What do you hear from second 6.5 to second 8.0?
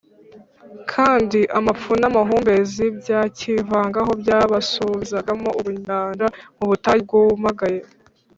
mu butayu bwumagaye,